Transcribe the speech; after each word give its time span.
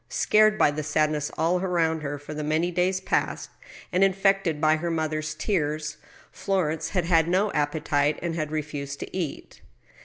Scared 0.09 0.57
by 0.57 0.71
the 0.71 0.81
sadness 0.81 1.29
all 1.37 1.59
around 1.61 2.01
her 2.01 2.17
for 2.17 2.33
many 2.33 2.71
days 2.71 2.99
past, 2.99 3.51
and 3.91 4.01
^o 4.01 4.01
THE 4.01 4.01
STEEL 4.01 4.01
HAMMER. 4.01 4.05
infected 4.07 4.59
by 4.59 4.75
her 4.77 4.89
mother's 4.89 5.35
tears, 5.35 5.97
Florence 6.31 6.89
had 6.89 7.05
had 7.05 7.27
no 7.27 7.51
appetite, 7.51 8.17
and 8.23 8.33
had 8.33 8.49
refused 8.51 8.99
to 9.01 9.15
eat. 9.15 9.61